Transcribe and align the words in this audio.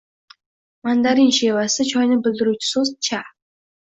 Mandarin 0.87 1.29
shevasida, 1.39 1.87
choyni 1.93 2.19
bildiruvchi 2.29 2.69
so’z– 2.71 2.95
Cha. 3.11 3.21